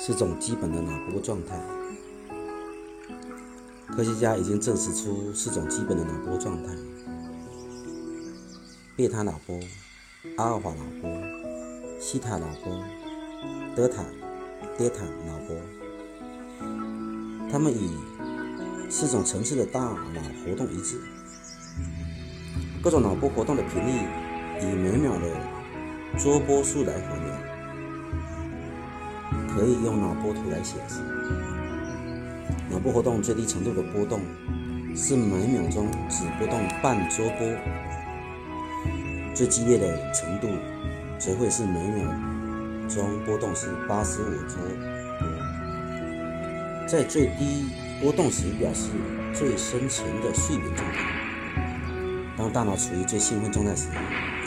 [0.00, 1.60] 是种基本的脑波状态。
[3.88, 6.72] 科学家已经证实出四种基本的脑波状态：
[8.96, 9.58] 贝塔脑波、
[10.36, 11.10] 阿尔法脑波、
[11.98, 12.72] 西塔脑波、
[13.74, 14.04] 德塔、
[14.78, 15.56] 德塔脑波。
[17.50, 17.90] 它们与
[18.88, 21.00] 四种层次的大脑活动一致。
[22.80, 23.90] 各种脑波活动的频率
[24.62, 25.57] 以每秒的
[26.18, 27.38] 桌波数来衡量，
[29.48, 31.00] 可以用脑波图来显示。
[32.68, 34.20] 脑波活动最低程度的波动
[34.96, 37.46] 是每秒钟只波动半桌波，
[39.32, 40.48] 最激烈的程度
[41.20, 42.12] 则会是每秒
[42.88, 44.56] 钟波动是八十五周
[45.20, 45.28] 波。
[46.88, 47.70] 在最低
[48.02, 48.90] 波动时，表示
[49.32, 50.98] 最深层的睡眠状态。
[52.36, 53.88] 当大脑处于最兴奋状态时，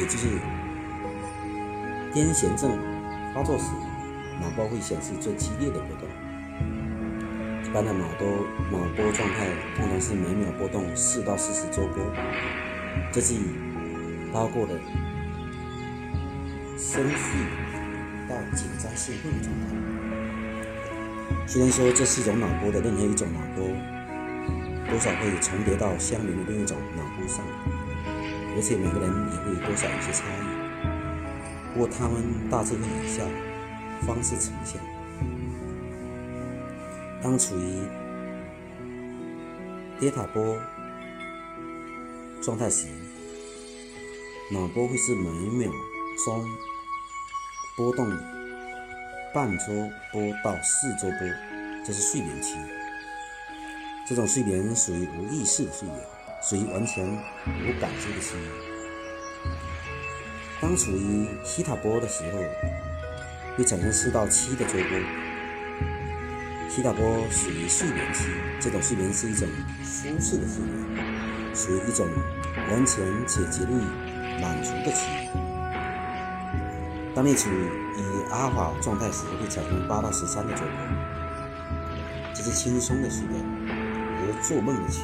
[0.00, 0.28] 也就是
[2.18, 2.76] 癫痫症
[3.32, 3.66] 发作时，
[4.40, 6.08] 脑波会显示最激烈的波动。
[7.64, 8.26] 一般的脑波
[8.72, 12.04] 脑波状态通常是每秒波动四到四十周波，
[13.12, 13.36] 这是
[14.32, 14.70] 包括了
[16.76, 17.38] 深睡
[18.28, 19.66] 到紧张兴奋的状态。
[21.46, 23.64] 虽然说这四种脑波的任何一种脑波，
[24.90, 27.44] 多少会重叠到相邻的另一种脑波上，
[28.56, 30.57] 而且每个人也会多少有些差异。
[31.78, 33.22] 不过它们大致会以下
[34.04, 34.80] 方式呈现。
[37.22, 37.86] 当处于
[40.00, 40.58] 跌塔波
[42.42, 42.88] 状态时，
[44.50, 45.70] 脑波会是每秒
[46.24, 46.44] 钟
[47.76, 48.10] 波动
[49.32, 49.66] 半周
[50.12, 51.28] 波到四周波，
[51.86, 52.56] 这是睡眠期。
[54.04, 56.00] 这种睡眠属于无意识的睡眠，
[56.42, 58.77] 属于完全无感觉的睡眠。
[60.60, 62.40] 当处于西塔波的时候，
[63.56, 64.98] 会产生四到七的周波。
[66.68, 68.24] 西塔波属于睡眠期，
[68.60, 69.48] 这种睡眠是一种
[69.84, 72.06] 舒适的睡眠，属于一种
[72.70, 73.72] 完全且极力
[74.40, 75.06] 满足的期。
[77.14, 77.68] 当你处于
[78.30, 80.70] 阿尔法状态时，会产生八到十三的周波，
[82.34, 83.40] 这是轻松的睡眠
[84.18, 85.02] 和做梦的期。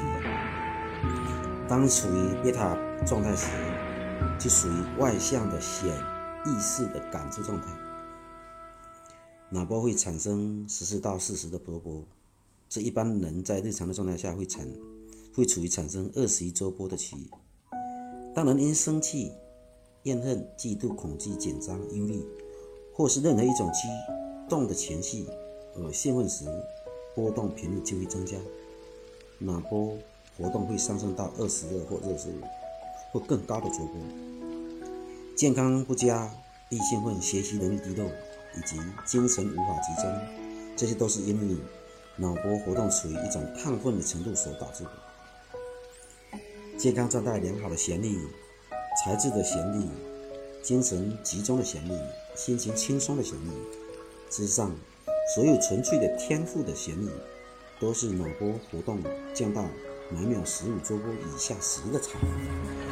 [1.67, 2.77] 当处于贝塔
[3.07, 3.49] 状态时，
[4.39, 5.89] 就属于外向的显
[6.47, 7.67] 意识的感知状态。
[9.51, 12.05] 脑波会产生十四到四十的波波，
[12.69, 14.67] 这一般人在日常的状态下会产
[15.35, 17.31] 会处于产生二十一周波的区域。
[18.35, 19.33] 当人因生气、
[20.03, 22.25] 怨恨、嫉妒、恐惧、紧张、忧虑，
[22.93, 23.89] 或是任何一种激
[24.49, 25.27] 动的情绪
[25.77, 26.45] 而兴奋时，
[27.15, 28.37] 波动频率就会增加，
[29.39, 29.97] 脑波
[30.37, 32.41] 活动会上升到二十二或二十五
[33.15, 33.97] 或更高的周波。
[35.35, 36.31] 健康不佳、
[36.69, 38.11] 易兴奋、学习能力低落。
[38.57, 40.17] 以及精神无法集中，
[40.77, 41.57] 这些都是因为
[42.15, 44.91] 脑波活动处于一种亢奋的程度所导致的。
[46.79, 48.17] 健康状态良好的旋律、
[49.03, 49.85] 才智的旋律、
[50.63, 51.93] 精神集中的旋律、
[52.37, 53.51] 心情轻松的旋律，
[54.31, 54.71] 之上，
[55.35, 57.11] 所有纯粹的天赋的旋律，
[57.81, 59.03] 都是脑波活动
[59.35, 59.65] 降到
[60.11, 62.84] 每秒十五周波以下时的产物。